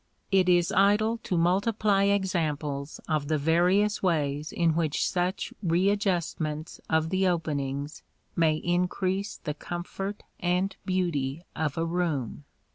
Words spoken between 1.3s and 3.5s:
multiply examples of the